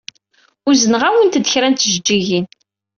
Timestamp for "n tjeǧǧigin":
1.69-2.47